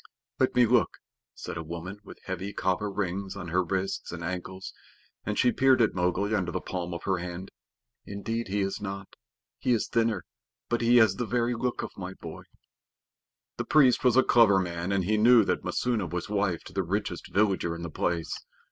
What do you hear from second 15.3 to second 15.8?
that